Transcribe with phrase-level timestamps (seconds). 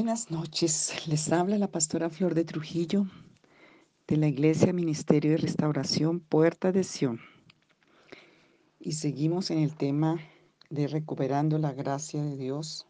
[0.00, 3.04] Buenas noches, les habla la pastora Flor de Trujillo
[4.08, 7.20] de la Iglesia Ministerio de Restauración Puerta de Sion.
[8.78, 10.18] Y seguimos en el tema
[10.70, 12.86] de recuperando la gracia de Dios,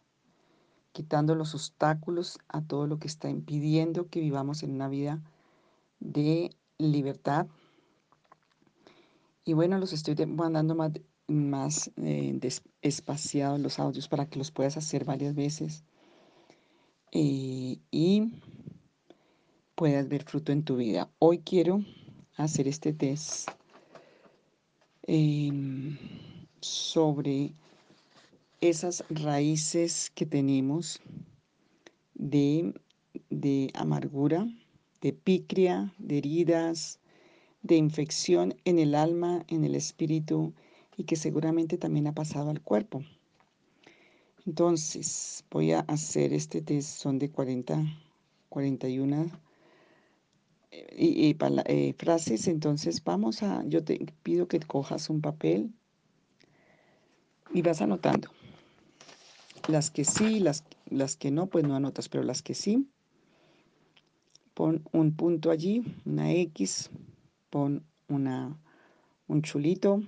[0.93, 5.21] quitando los obstáculos a todo lo que está impidiendo que vivamos en una vida
[5.99, 7.47] de libertad.
[9.43, 10.93] Y bueno, los estoy mandando más,
[11.27, 12.39] más eh,
[12.81, 15.83] espaciados los audios para que los puedas hacer varias veces
[17.11, 17.79] y
[19.81, 21.09] puedas ver fruto en tu vida.
[21.17, 21.83] Hoy quiero
[22.35, 23.49] hacer este test
[25.07, 25.97] em,
[26.59, 27.53] sobre
[28.59, 31.01] esas raíces que tenemos
[32.13, 32.73] de,
[33.31, 34.47] de amargura,
[35.01, 36.99] de picria, de heridas,
[37.63, 40.53] de infección en el alma, en el espíritu
[40.95, 43.01] y que seguramente también ha pasado al cuerpo.
[44.45, 47.85] Entonces, voy a hacer este test, son de 40,
[48.49, 49.29] 41
[50.71, 52.47] y, y eh, frases.
[52.47, 55.71] Entonces, vamos a, yo te pido que cojas un papel
[57.53, 58.29] y vas anotando.
[59.67, 62.87] Las que sí, las, las que no, pues no anotas, pero las que sí,
[64.55, 66.89] pon un punto allí, una X,
[67.51, 68.57] pon una,
[69.27, 70.01] un chulito.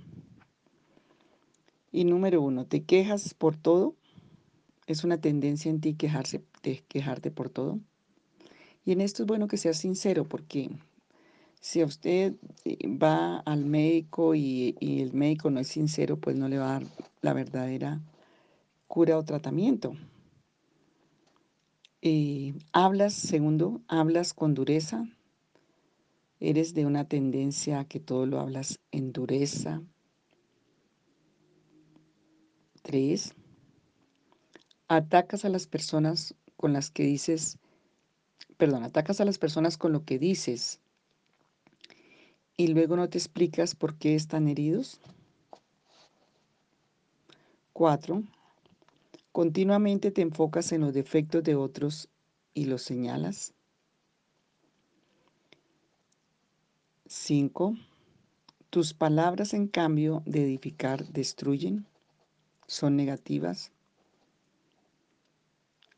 [1.91, 3.95] Y número uno, ¿te quejas por todo?
[4.87, 7.79] Es una tendencia en ti quejarse, de quejarte por todo.
[8.85, 10.69] Y en esto es bueno que seas sincero porque
[11.63, 12.33] si a usted
[12.65, 16.79] eh, va al médico y, el médico no es sincero, pues no le va a
[16.79, 16.87] dar
[17.21, 18.01] la verdadera
[18.87, 19.95] cura o tratamiento.
[22.01, 25.05] Eh, hablas, segundo, hablas con dureza.
[26.41, 29.81] Eres de una tendencia a que todo lo hablas en dureza.
[32.81, 33.33] Tres,
[34.97, 37.57] atacas a las personas con las que dices,
[38.57, 40.79] perdón, atacas a las personas con lo que dices
[42.57, 45.01] y luego no te explicas por qué están heridos.
[47.73, 48.23] Cuatro,
[49.31, 52.09] continuamente te enfocas en los defectos de otros
[52.53, 53.53] y los señalas.
[57.07, 57.75] Cinco,
[58.69, 61.87] tus palabras en cambio de edificar destruyen,
[62.67, 63.71] son negativas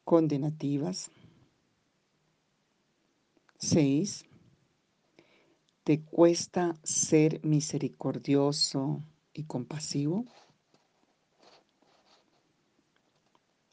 [0.05, 1.11] condenativas.
[3.57, 4.25] 6.
[5.83, 10.25] ¿Te cuesta ser misericordioso y compasivo?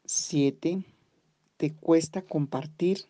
[0.05, 0.85] 7.
[1.57, 3.07] ¿Te cuesta compartir?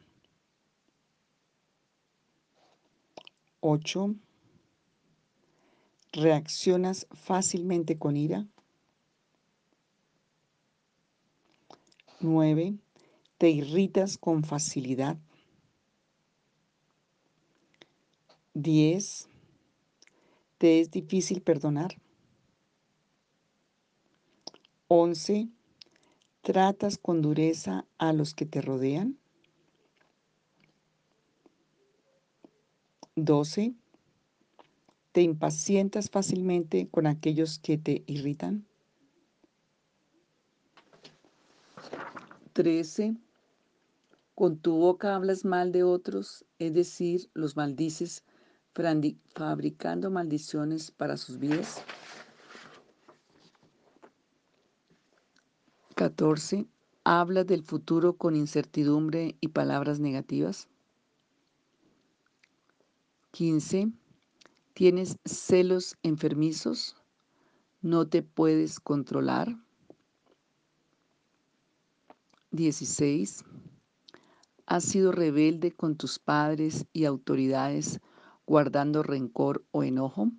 [3.61, 4.15] 8.
[6.13, 8.47] ¿Reaccionas fácilmente con ira?
[12.21, 12.79] 9
[13.43, 15.19] te irritas con facilidad.
[18.55, 19.29] 10.
[20.59, 21.97] Te es difícil perdonar.
[24.87, 25.49] 11.
[26.43, 29.19] Tratas con dureza a los que te rodean.
[33.17, 33.75] 12.
[35.11, 38.65] Te impacientas fácilmente con aquellos que te irritan.
[42.53, 43.17] 13
[44.43, 48.25] con tu boca hablas mal de otros, es decir, los maldices,
[49.37, 51.81] fabricando maldiciones para sus vidas.
[55.95, 56.67] 14.
[57.05, 60.67] Hablas del futuro con incertidumbre y palabras negativas.
[63.31, 63.93] 15.
[64.75, 66.97] Tienes celos enfermizos.
[67.81, 69.57] No te puedes controlar.
[72.51, 73.45] 16
[74.73, 78.01] has sido rebelde con tus padres y autoridades
[78.47, 80.31] guardando rencor o enojo.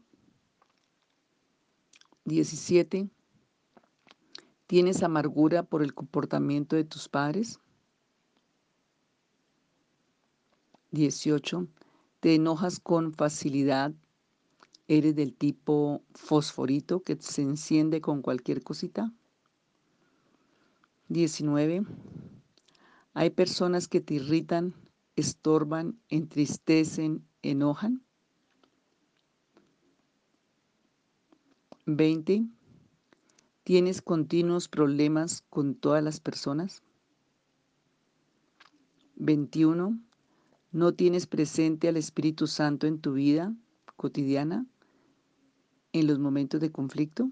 [2.25, 3.11] 17.
[4.65, 7.59] ¿Tienes amargura por el comportamiento de tus padres?
[10.89, 11.67] 18.
[12.19, 13.93] ¿Te enojas con facilidad?
[14.87, 19.13] ¿Eres del tipo fosforito que se enciende con cualquier cosita?
[21.09, 21.83] 19.
[23.13, 24.73] Hay personas que te irritan,
[25.15, 28.03] estorban, entristecen, enojan.
[31.85, 32.47] 20.
[33.63, 36.81] ¿Tienes continuos problemas con todas las personas?
[39.15, 39.99] 21.
[40.71, 43.53] ¿No tienes presente al Espíritu Santo en tu vida
[43.95, 44.65] cotidiana
[45.91, 47.29] en los momentos de conflicto?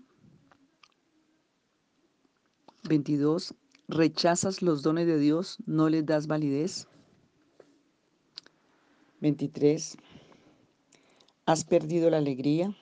[2.88, 3.56] 22
[3.92, 6.88] rechazas los dones de Dios, no les das validez.
[9.20, 9.98] 23.
[11.46, 12.76] Has perdido la alegría.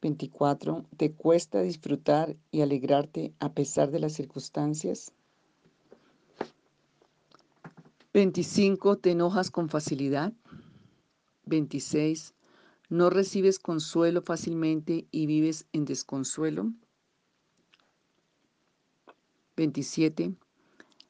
[0.00, 0.84] 24.
[0.96, 5.12] Te cuesta disfrutar y alegrarte a pesar de las circunstancias.
[8.14, 8.98] 25.
[8.98, 10.32] Te enojas con facilidad.
[11.46, 12.34] 26.
[12.88, 16.72] No recibes consuelo fácilmente y vives en desconsuelo.
[19.62, 20.34] 27.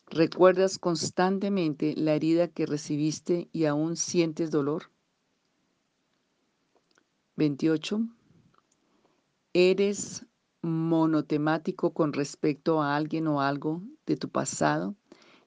[0.08, 4.90] ¿Recuerdas constantemente la herida que recibiste y aún sientes dolor?
[7.37, 8.02] 28.
[9.54, 10.26] ¿Eres
[10.60, 14.94] monotemático con respecto a alguien o algo de tu pasado?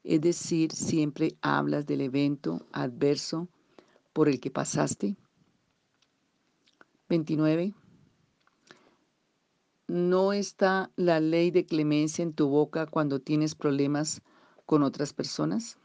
[0.03, 3.47] Es decir, siempre hablas del evento adverso
[4.13, 5.15] por el que pasaste.
[7.07, 7.75] 29.
[9.87, 14.23] ¿No está la ley de clemencia en tu boca cuando tienes problemas
[14.65, 15.77] con otras personas?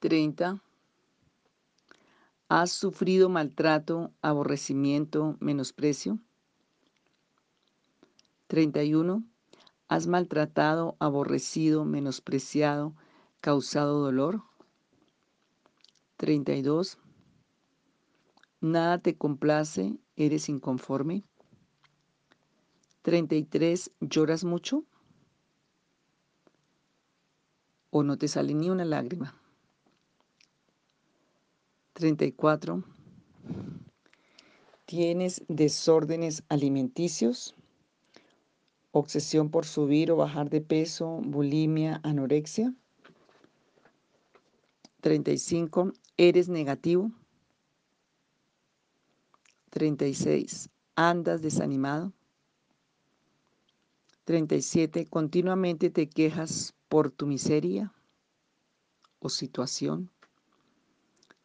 [0.00, 0.62] 30.
[2.50, 6.18] ¿Has sufrido maltrato, aborrecimiento, menosprecio?
[8.46, 9.24] 31.
[9.88, 12.94] ¿Has maltratado, aborrecido, menospreciado,
[13.40, 14.42] causado dolor?
[16.18, 16.98] 32.
[18.60, 21.24] Nada te complace, eres inconforme.
[23.02, 23.90] 33.
[24.00, 24.84] ¿Lloras mucho?
[27.90, 29.34] o no te sale ni una lágrima.
[31.94, 32.84] 34.
[34.84, 37.54] Tienes desórdenes alimenticios,
[38.92, 42.74] obsesión por subir o bajar de peso, bulimia, anorexia.
[45.00, 45.92] 35.
[46.16, 47.10] Eres negativo.
[49.70, 50.70] 36.
[50.96, 52.12] Andas desanimado.
[54.28, 55.06] 37.
[55.06, 57.94] Continuamente te quejas por tu miseria
[59.20, 60.10] o situación.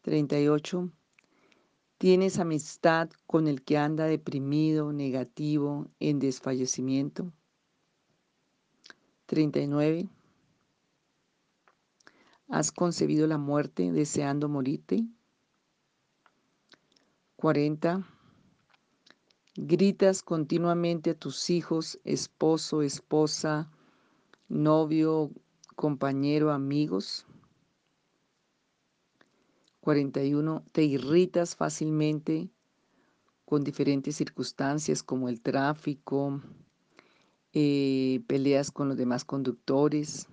[0.02, 0.92] 38.
[1.98, 7.32] Tienes amistad con el que anda deprimido, negativo, en desfallecimiento.
[9.28, 10.10] 39.
[12.50, 15.06] ¿Has concebido la muerte deseando morirte?
[17.38, 18.13] 40.
[19.56, 23.70] Gritas continuamente a tus hijos, esposo, esposa,
[24.50, 25.30] novio,
[25.76, 27.28] compañero, amigos.
[29.82, 30.64] 41.
[30.72, 32.50] Te irritas fácilmente
[33.46, 36.42] con diferentes circunstancias como el tráfico,
[37.52, 40.28] eh, peleas con los demás conductores.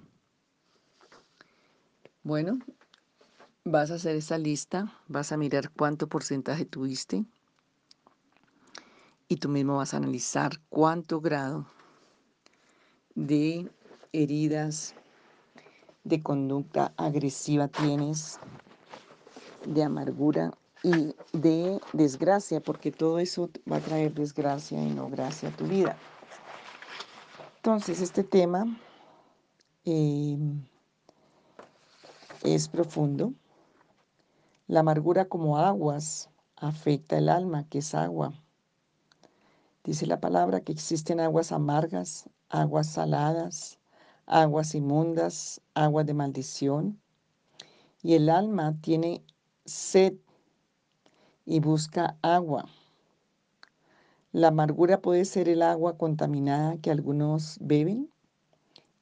[2.22, 2.58] Bueno,
[3.64, 7.26] vas a hacer esa lista, vas a mirar cuánto porcentaje tuviste
[9.30, 11.64] y tú mismo vas a analizar cuánto grado
[13.14, 13.70] de
[14.12, 14.92] heridas
[16.02, 18.40] de conducta agresiva tienes,
[19.72, 20.50] de amargura
[20.82, 25.64] y de desgracia, porque todo eso va a traer desgracia y no gracia a tu
[25.68, 25.96] vida.
[27.58, 28.66] Entonces, este tema
[29.84, 30.60] em,
[32.42, 33.32] es profundo.
[34.66, 38.32] La amargura como aguas afecta el alma, que es agua.
[39.82, 43.78] Dice la palabra que existen aguas amargas, aguas saladas,
[44.26, 47.00] aguas inmundas, aguas de maldición.
[48.02, 49.24] Y el alma tiene
[49.64, 50.14] sed
[51.46, 52.66] y busca agua.
[54.32, 58.10] La amargura puede ser el agua contaminada que algunos beben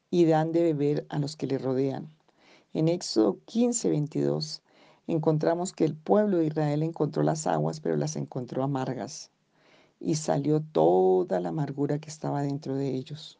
[0.09, 2.09] y dan de beber a los que le rodean.
[2.73, 4.63] En Éxodo 15, 22
[5.07, 9.31] encontramos que el pueblo de Israel encontró las aguas, pero las encontró amargas,
[9.99, 13.37] y salió toda la amargura que estaba dentro de ellos.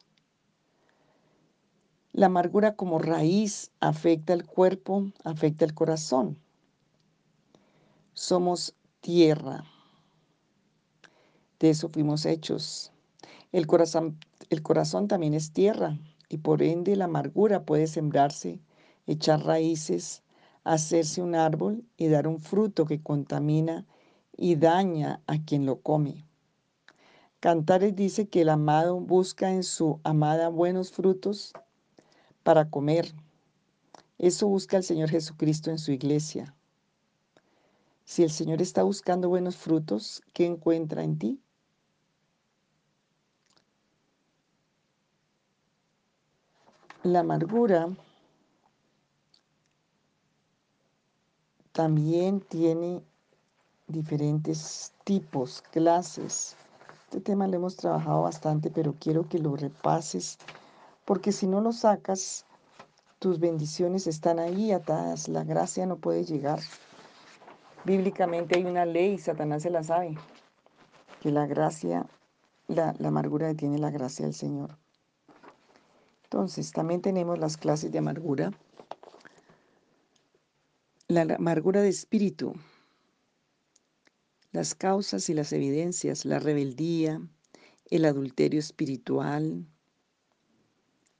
[2.12, 6.38] La amargura como raíz afecta el cuerpo, afecta el corazón.
[8.14, 9.64] Somos tierra.
[11.60, 12.92] De eso fuimos hechos.
[13.52, 14.18] El corazón,
[14.50, 15.98] el corazón también es tierra
[16.28, 18.60] y por ende la amargura puede sembrarse,
[19.06, 20.22] echar raíces,
[20.64, 23.86] hacerse un árbol y dar un fruto que contamina
[24.36, 26.24] y daña a quien lo come.
[27.40, 31.54] Cantares dice que el amado busca en su amada buenos frutos
[32.42, 33.14] para comer.
[34.18, 36.54] Eso busca el Señor Jesucristo en su iglesia.
[38.04, 41.40] Si el Señor está buscando buenos frutos, ¿qué encuentra en ti?
[47.02, 47.88] La amargura
[51.72, 53.02] también tiene
[53.86, 56.54] diferentes tipos, clases.
[57.10, 60.38] Este tema lo hemos trabajado bastante, pero quiero que lo repases
[61.04, 62.46] porque si no lo sacas,
[63.18, 66.60] tus bendiciones están ahí atadas, la gracia no puede llegar.
[67.84, 70.16] Bíblicamente hay una ley, Satanás se la sabe,
[71.20, 72.06] que la gracia,
[72.68, 74.78] la, amargura detiene la gracia del Señor.
[76.22, 78.52] Entonces, también tenemos las clases de amargura.
[81.08, 82.54] La amargura de espíritu,
[84.52, 87.20] las causas y las evidencias, la rebeldía,
[87.90, 89.66] el adulterio espiritual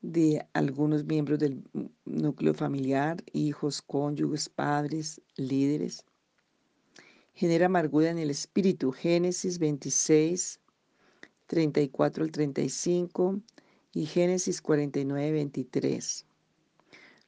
[0.02, 1.62] de algunos miembros del
[2.04, 6.04] núcleo familiar, hijos, cónyuges, padres, líderes.
[7.34, 8.92] Genera amargura en el espíritu.
[8.92, 10.60] Génesis 26,
[11.46, 13.40] 34 al 35
[13.92, 16.26] y Génesis 49, 23.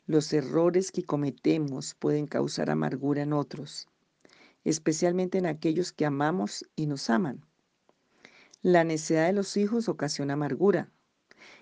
[0.07, 3.89] Los errores que cometemos pueden causar amargura en otros,
[4.65, 7.45] especialmente en aquellos que amamos y nos aman.
[8.63, 10.91] La necedad de los hijos ocasiona amargura.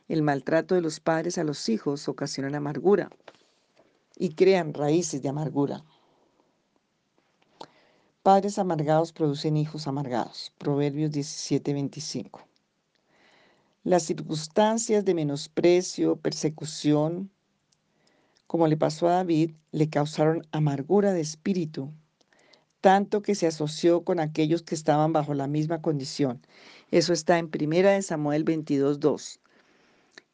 [0.09, 3.11] El maltrato de los padres a los hijos ocasiona amargura
[4.17, 5.85] y crean raíces de amargura.
[8.23, 10.53] Padres amargados producen hijos amargados.
[10.59, 12.47] Proverbios 17:25.
[13.83, 17.31] Las circunstancias de menosprecio, persecución,
[18.47, 21.95] como le pasó a David, le causaron amargura de espíritu,
[22.81, 26.41] tanto que se asoció con aquellos que estaban bajo la misma condición.
[26.91, 29.41] Eso está en 1 Samuel 22:2.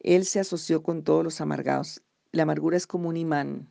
[0.00, 2.03] Él se asoció con todos los amargados.
[2.33, 3.69] La amargura es como un imán,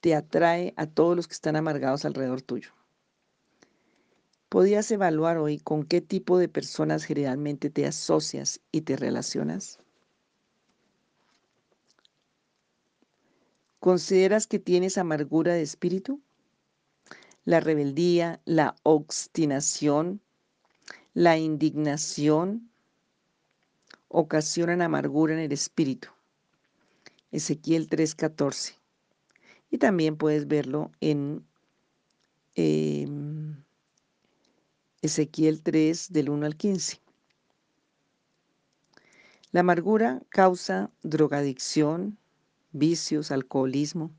[0.00, 2.70] te atrae a todos los que están amargados alrededor tuyo.
[4.50, 9.78] ¿Podías evaluar hoy con qué tipo de personas generalmente te asocias y te relacionas?
[13.80, 16.20] ¿Consideras que tienes amargura de espíritu?
[17.44, 20.20] La rebeldía, la obstinación,
[21.12, 22.70] la indignación
[24.08, 26.08] ocasionan amargura en el espíritu.
[27.32, 28.76] Ezequiel 3:14.
[29.70, 31.44] Y también puedes verlo en
[32.54, 33.56] em,
[35.02, 37.00] Ezequiel 3 del 1 al 15.
[39.50, 42.18] La amargura causa drogadicción,
[42.72, 44.10] vicios, alcoholismo.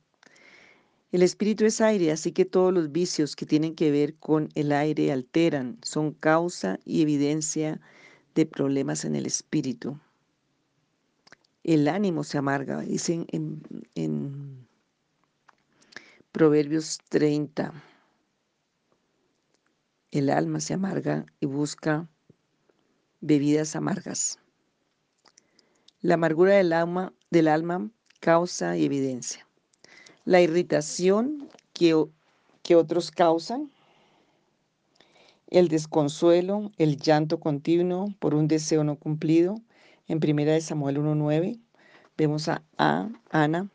[1.12, 4.72] El espíritu es aire, así que todos los vicios que tienen que ver con el
[4.72, 7.80] aire alteran, son causa y evidencia
[8.34, 10.00] de problemas en el espíritu.
[11.64, 13.62] El ánimo se amarga, dicen en,
[13.96, 14.68] en
[16.32, 17.74] Proverbios 30.
[20.12, 22.10] El alma se amarga y busca
[23.22, 24.38] bebidas amargas.
[26.02, 29.45] La amargura del alma, del alma causa y evidencia.
[30.25, 32.05] La irritación que,
[32.63, 33.72] que otros causan,
[35.48, 39.55] el desconsuelo, el llanto continuo por un deseo no cumplido.
[40.08, 41.60] En primera de Samuel 1.9
[42.17, 43.70] vemos a, a Ana,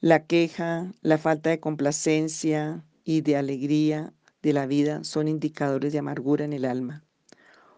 [0.00, 4.12] la queja, la falta de complacencia y de alegría
[4.42, 7.04] de la vida son indicadores de amargura en el alma.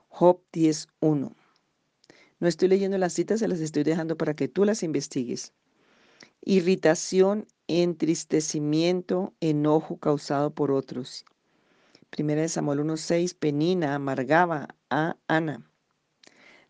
[0.09, 1.33] Job 10.1.
[2.41, 5.53] No estoy leyendo las citas, se las estoy dejando para que tú las investigues.
[6.51, 11.27] Irritación, entristecimiento, enojo causado por otros.
[12.09, 15.71] Primera de Samuel 1.6, Penina amargaba a Ana.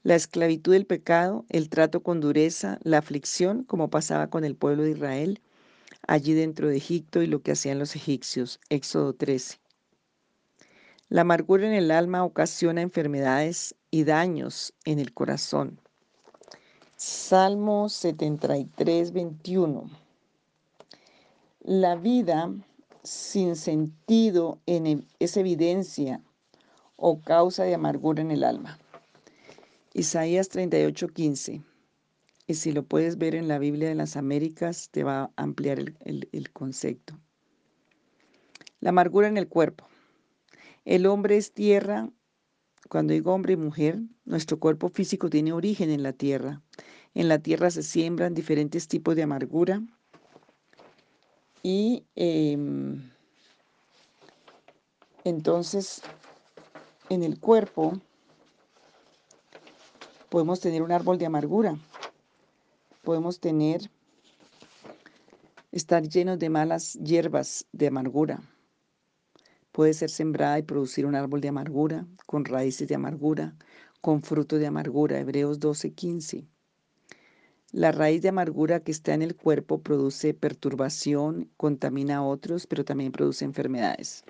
[0.02, 4.82] La esclavitud del pecado, el trato con dureza, la aflicción, como pasaba con el pueblo
[4.82, 5.40] de Israel,
[6.08, 8.58] allí dentro de Egipto y lo que hacían los egipcios.
[8.70, 9.60] Éxodo 13.
[11.08, 15.80] La amargura en el alma ocasiona enfermedades y daños en el corazón.
[17.00, 19.88] Salmo 73, 21.
[21.60, 22.52] La vida
[23.04, 26.20] sin sentido es evidencia
[26.96, 28.80] o causa de amargura en el alma.
[29.94, 31.62] Isaías 38, 15.
[32.48, 35.78] Y si lo puedes ver en la Biblia de las Américas, te va a ampliar
[36.00, 37.16] el concepto.
[38.80, 39.86] La amargura en el cuerpo.
[40.84, 42.10] El hombre es tierra.
[42.88, 46.62] Cuando digo hombre y mujer, nuestro cuerpo físico tiene origen en la tierra.
[47.14, 49.82] En la tierra se siembran diferentes tipos de amargura
[51.62, 53.10] y em,
[55.24, 56.00] entonces
[57.10, 58.00] en el cuerpo
[60.30, 61.76] podemos tener un árbol de amargura,
[63.02, 63.90] podemos tener,
[65.72, 68.40] estar llenos de malas hierbas de amargura
[69.78, 73.54] Puede ser sembrada y producir un árbol de amargura, con raíces de amargura,
[74.00, 75.20] con fruto de amargura.
[75.20, 76.48] Hebreos 12:15.
[77.70, 82.84] La raíz de amargura que está en el cuerpo produce perturbación, contamina a otros, pero
[82.84, 84.24] también produce enfermedades.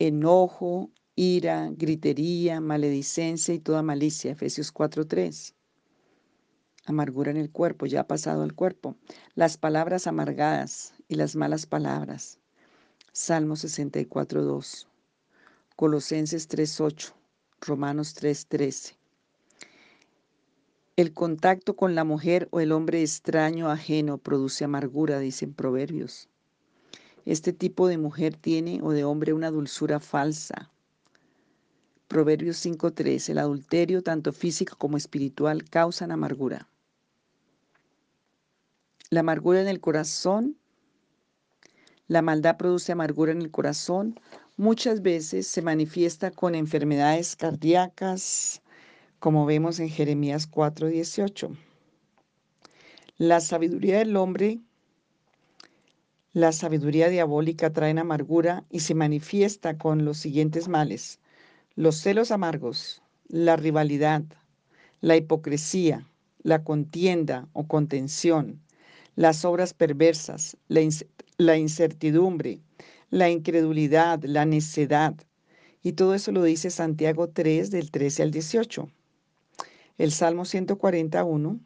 [0.00, 4.32] Enojo, ira, gritería, maledicencia y toda malicia.
[4.32, 5.54] Efesios 4:3.
[6.86, 8.96] Amargura en el cuerpo, ya ha pasado al cuerpo.
[9.36, 12.40] Las palabras amargadas y las malas palabras.
[13.12, 14.88] Salmo 64, 2.
[15.74, 17.12] Colosenses 3.8,
[17.60, 18.94] Romanos 3.13.
[20.94, 26.28] El contacto con la mujer o el hombre extraño ajeno produce amargura, dicen proverbios.
[27.24, 30.70] Este tipo de mujer tiene o de hombre una dulzura falsa.
[32.06, 33.28] Proverbios 5.3.
[33.30, 36.68] El adulterio, tanto físico como espiritual, causan amargura.
[39.10, 40.59] La amargura en el corazón.
[42.10, 44.18] La maldad produce amargura en el corazón
[44.56, 48.62] muchas veces se manifiesta con enfermedades cardíacas,
[49.20, 51.56] como vemos en Jeremías 4:18.
[53.16, 54.58] La sabiduría del hombre,
[56.32, 61.20] la sabiduría diabólica trae amargura y se manifiesta con los siguientes males.
[61.76, 64.24] Los celos amargos, la rivalidad,
[65.00, 66.08] la hipocresía,
[66.42, 68.60] la contienda o contención,
[69.14, 70.80] las obras perversas, la,
[71.56, 72.60] incertidumbre,
[73.10, 75.14] la incredulidad, la necedad.
[75.82, 78.88] Y todo eso lo dice Santiago 3 del 13 al 18.
[79.98, 81.60] El Salmo 141,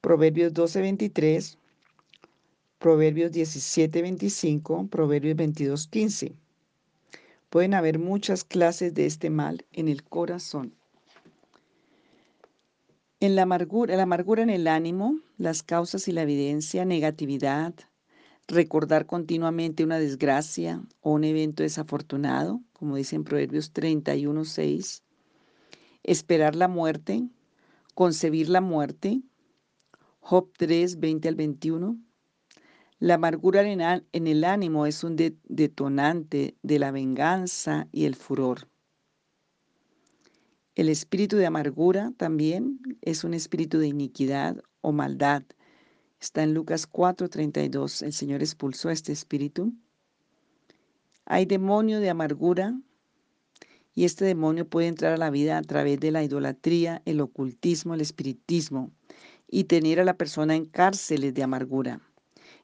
[0.00, 1.58] Proverbios 12, 23,
[2.78, 6.32] Proverbios 17, 25, Proverbios 22, 15.
[7.50, 10.72] Pueden haber muchas clases de este mal en el corazón.
[13.20, 17.74] En la amargura, la amargura en el ánimo, las causas y la evidencia, negatividad,
[18.50, 25.02] recordar continuamente una desgracia o un evento desafortunado, como dice en Proverbios 31, 6,
[26.02, 27.28] esperar la muerte,
[27.94, 29.22] concebir la muerte,
[30.20, 31.98] Job 3, 20 al 21.
[32.98, 38.68] La amargura en el ánimo es un detonante de la venganza y el furor.
[40.74, 45.42] El espíritu de amargura también es un espíritu de iniquidad o maldad
[46.20, 48.02] Está en Lucas 4:32.
[48.02, 49.72] El Señor expulsó a este espíritu.
[51.24, 52.78] Hay demonio de amargura
[53.94, 57.94] y este demonio puede entrar a la vida a través de la idolatría, el ocultismo,
[57.94, 58.90] el espiritismo
[59.48, 62.00] y tener a la persona en cárceles de amargura.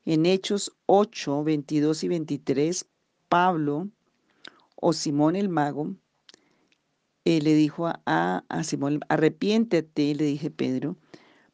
[0.04, 2.86] En Hechos 8, 22 y 23,
[3.28, 3.88] Pablo
[4.76, 5.96] o Simón el mago
[7.24, 10.96] eh, le dijo a, a Simón, arrepiéntete, le dije Pedro,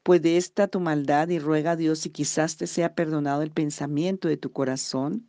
[0.03, 3.51] pues de esta tu maldad y ruega a Dios si quizás te sea perdonado el
[3.51, 5.29] pensamiento de tu corazón,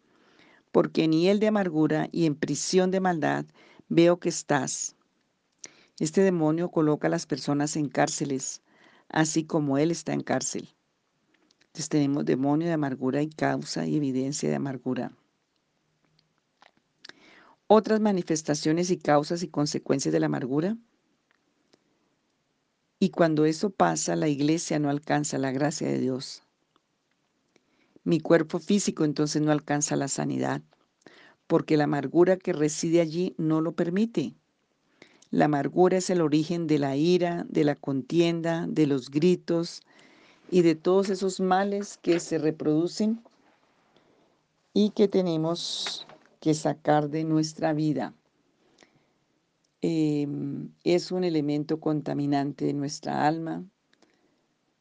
[0.72, 3.46] porque en hiel de amargura y en prisión de maldad
[3.90, 4.96] veo que estás.
[6.00, 8.64] Este demonio coloca a las personas en cárceles,
[9.10, 10.70] así como él está en cárcel.
[11.68, 15.12] Entonces tenemos demonio de amargura y causa y evidencia de amargura.
[17.68, 20.78] Otras manifestaciones y causas y consecuencias de la amargura
[23.04, 26.42] y cuando eso pasa, la iglesia no alcanza la gracia de Dios.
[28.06, 30.62] Mi cuerpo físico entonces no alcanza la sanidad,
[31.46, 34.36] porque la amargura que reside allí no lo permite.
[35.32, 39.82] La amargura es el origen de la ira, de la contienda, de los gritos
[40.50, 43.22] y de todos esos males que se reproducen
[44.74, 46.08] y que tenemos
[46.40, 48.14] que sacar de nuestra vida.
[49.86, 53.66] Em, es un elemento contaminante de nuestra alma,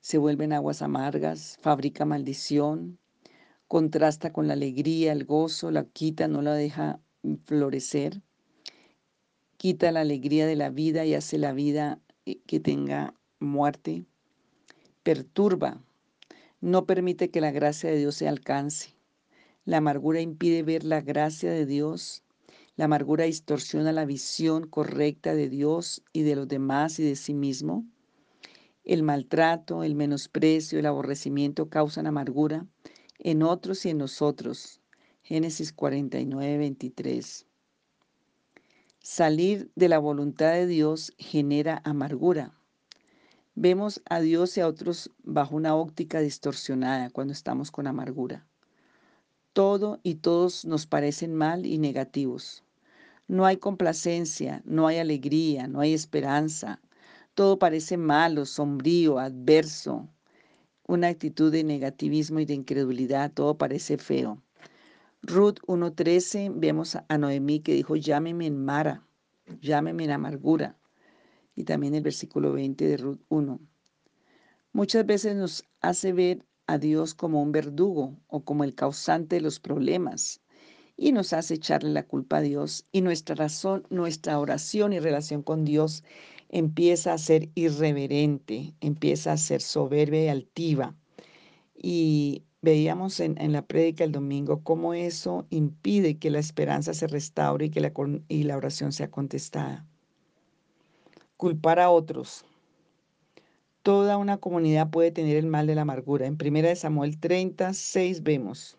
[0.00, 3.00] se vuelven aguas amargas, fabrica maldición,
[3.66, 7.00] contrasta con la alegría, el gozo, la quita, no la deja
[7.46, 8.22] florecer,
[9.56, 14.04] quita la alegría de la vida y hace la vida eh, que tenga muerte,
[15.02, 15.82] perturba,
[16.60, 18.94] no permite que la gracia de Dios se alcance.
[19.64, 22.22] La amargura impide ver la gracia de Dios
[22.76, 27.34] la amargura distorsiona la visión correcta de Dios y de los demás y de sí
[27.34, 27.84] mismo.
[28.84, 32.66] El maltrato, el menosprecio, el aborrecimiento causan amargura
[33.18, 34.80] en otros y en nosotros.
[35.22, 37.46] Génesis 49, 23.
[39.00, 42.52] Salir de la voluntad de Dios genera amargura.
[43.54, 48.46] Vemos a Dios y a otros bajo una óptica distorsionada cuando estamos con amargura.
[49.52, 52.61] Todo y todos nos parecen mal y negativos.
[53.32, 56.82] No hay complacencia, no hay alegría, no hay esperanza.
[57.32, 60.06] Todo parece malo, sombrío, adverso.
[60.86, 64.42] Una actitud de negativismo y de incredulidad, todo parece feo.
[65.22, 69.02] Ruth 1.13, vemos a Noemí que dijo, llámeme en Mara,
[69.62, 70.76] llámeme en amargura.
[71.56, 73.60] Y también el versículo 20 de Ruth 1.
[74.74, 79.40] Muchas veces nos hace ver a Dios como un verdugo o como el causante de
[79.40, 80.41] los problemas
[80.96, 85.42] y nos hace echarle la culpa a Dios y nuestra razón, nuestra oración y relación
[85.42, 86.04] con Dios
[86.48, 90.94] empieza a ser irreverente, empieza a ser soberbia y altiva.
[91.74, 97.66] Y veíamos en, la prédica el domingo cómo eso impide que la esperanza se restaure
[97.66, 97.92] y que la,
[98.28, 99.86] y la oración sea contestada.
[101.36, 102.44] Culpar a otros.
[103.82, 106.26] Toda una comunidad puede tener el mal de la amargura.
[106.26, 108.78] En 1 Samuel 36 vemos,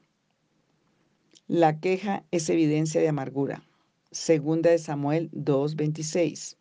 [1.54, 3.64] la queja es evidencia de amargura.
[4.10, 6.58] Segunda de Samuel 2:26.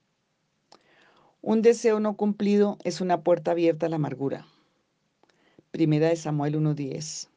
[1.40, 4.46] Un deseo no cumplido es una puerta abierta a la amargura.
[5.70, 7.30] Primera de Samuel 1:10.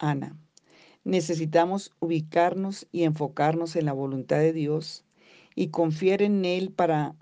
[0.00, 0.36] Ana.
[1.04, 5.04] Necesitamos ubicarnos y enfocarnos en la voluntad de Dios
[5.54, 7.14] y confiar en Él para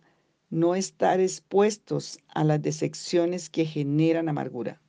[0.49, 4.81] no estar expuestos a las decepciones que generan amargura.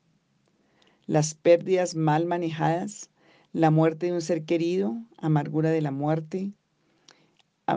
[1.06, 3.10] Las pérdidas mal manejadas,
[3.56, 6.52] la muerte de un ser querido, amargura de la muerte,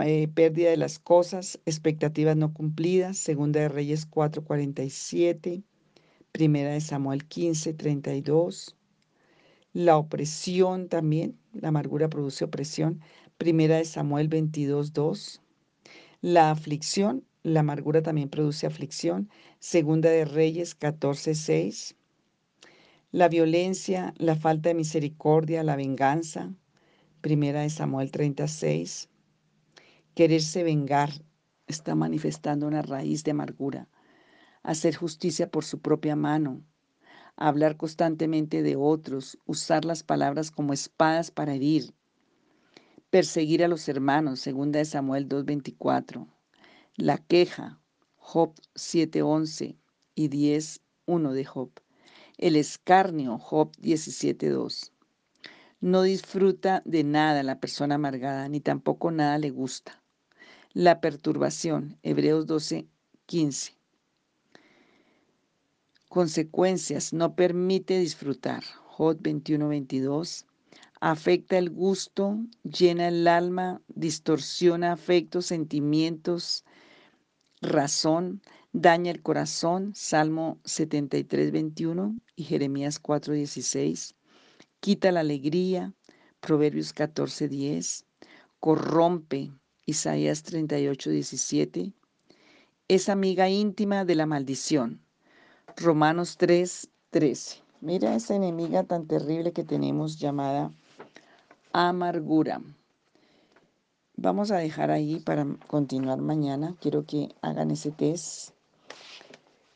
[0.05, 5.63] eh, pérdida de las cosas, expectativas no cumplidas, segunda de Reyes 4:47,
[6.33, 8.77] Primera de Samuel 15, 32.
[9.73, 13.01] La opresión también, la amargura produce opresión.
[13.37, 15.43] Primera de Samuel 22, 2.
[16.23, 19.31] La aflicción, la amargura también produce aflicción.
[19.61, 21.95] Segunda de Reyes 14, 6.
[23.11, 26.53] La violencia, la falta de misericordia, la venganza.
[27.23, 29.09] Primera de Samuel 36.
[30.15, 31.25] Quererse vengar
[31.67, 33.89] está manifestando una raíz de amargura.
[34.63, 36.63] Hacer justicia por su propia mano,
[37.35, 41.95] hablar constantemente de otros, usar las palabras como espadas para herir,
[43.09, 46.29] perseguir a los hermanos, segunda de Samuel 2:24,
[46.97, 47.81] la queja,
[48.17, 49.79] Job 7:11
[50.15, 51.71] y 10:1 de Job,
[52.39, 54.93] el escarnio, Job 17:2.
[55.81, 60.03] No disfruta de nada la persona amargada, ni tampoco nada le gusta.
[60.73, 63.79] La perturbación, Hebreos 12:15
[66.09, 68.65] consecuencias, no permite disfrutar.
[68.87, 70.47] Jod 21-22.
[71.01, 76.65] Afecta el gusto, llena el alma, distorsiona afectos, sentimientos,
[77.61, 79.93] razón, daña el corazón.
[79.95, 84.15] Salmo 73-21 y Jeremías 4-16.
[84.81, 85.95] Quita la alegría.
[86.41, 88.05] Proverbios 14-10.
[88.61, 89.51] Corrompe.
[89.87, 91.93] Isaías 38-17.
[92.89, 95.01] Es amiga íntima de la maldición.
[95.77, 97.63] Romanos 3, 13.
[97.81, 100.73] Mira esa enemiga tan terrible que tenemos llamada
[101.73, 102.61] amargura.
[104.17, 106.75] Vamos a dejar ahí para continuar mañana.
[106.81, 108.58] Quiero que hagan ese test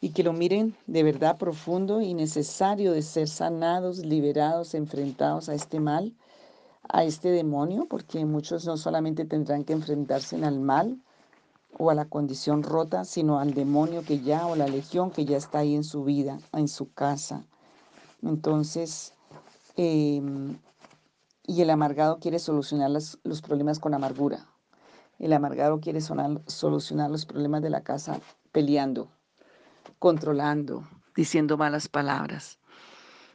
[0.02, 5.54] y que lo miren de verdad profundo y necesario de ser sanados, liberados, enfrentados a
[5.54, 6.12] este mal,
[6.88, 10.98] a este demonio, porque muchos no solamente tendrán que enfrentarse al mal,
[11.78, 15.36] o a la condición rota, sino al demonio que ya o la legión que ya
[15.36, 17.44] está ahí en su vida, en su casa.
[18.22, 19.14] Entonces,
[19.76, 20.58] em,
[21.46, 24.48] y el amargado quiere solucionar los problemas con amargura.
[25.20, 29.08] El amargado quiere solucionar los problemas de la casa peleando,
[30.02, 30.84] controlando,
[31.14, 32.58] diciendo malas palabras.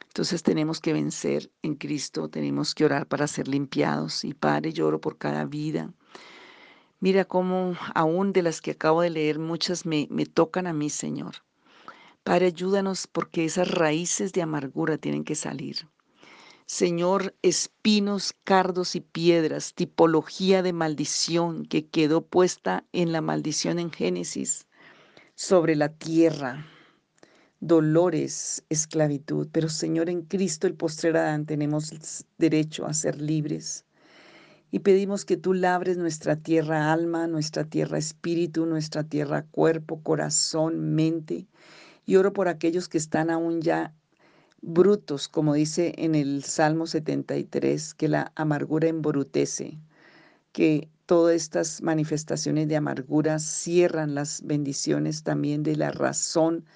[0.08, 4.22] Entonces tenemos que vencer en Cristo, tenemos que orar para ser limpiados.
[4.22, 5.94] Y Padre, lloro por cada vida
[7.00, 10.90] Mira cómo aún de las que acabo de leer, muchas me, me tocan a mí,
[10.90, 11.36] Señor.
[12.22, 15.88] Padre, ayúdanos porque esas raíces de amargura tienen que salir.
[16.66, 23.90] Señor, espinos, cardos y piedras, tipología de maldición que quedó puesta en la maldición en
[23.90, 24.67] Génesis
[25.38, 26.66] sobre la tierra,
[27.60, 29.46] dolores, esclavitud.
[29.52, 33.84] Pero Señor, en Cristo el postrer Adán tenemos derecho a ser libres
[34.72, 40.96] y pedimos que tú labres nuestra tierra alma, nuestra tierra espíritu, nuestra tierra cuerpo, corazón,
[40.96, 41.46] mente.
[42.04, 43.94] Y oro por aquellos que están aún ya
[44.60, 49.78] brutos, como dice en el Salmo 73, que la amargura embrutece,
[50.50, 56.66] que todas estas manifestaciones de amargura cierran las bendiciones también de la razón,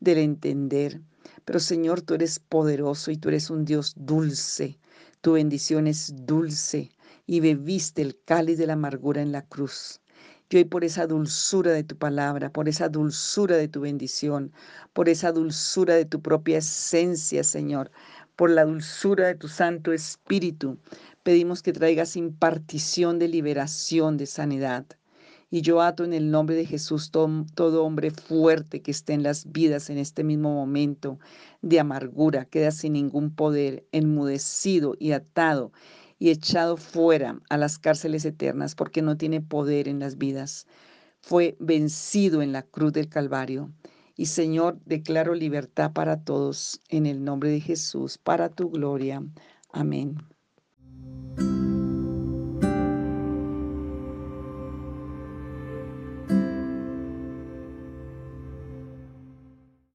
[0.00, 1.00] del entender.
[1.44, 4.80] Pero Señor, tú eres poderoso y tú eres un Dios dulce.
[5.20, 6.90] Tu bendición es dulce
[7.28, 10.00] y bebiste el cáliz de la amargura en la cruz.
[10.50, 14.52] Y hoy por esa dulzura de tu palabra, por esa dulzura de tu bendición,
[14.94, 17.92] por esa dulzura de tu propia esencia, Señor,
[18.34, 20.76] por la dulzura de tu Santo Espíritu,
[21.26, 24.86] pedimos que traigas impartición de liberación, de sanidad.
[25.50, 29.24] Y yo ato en el nombre de Jesús todo, todo, hombre fuerte que esté en
[29.24, 31.18] las vidas en este mismo momento
[31.62, 35.72] de amargura, queda sin ningún poder, enmudecido y atado
[36.20, 40.68] y echado fuera a las cárceles eternas porque no tiene poder en las vidas.
[41.20, 43.72] fue vencido en la cruz del Calvario.
[44.14, 49.24] Y Señor, declaro libertad para todos en el nombre de Jesús, para tu gloria.
[49.72, 50.18] Amén.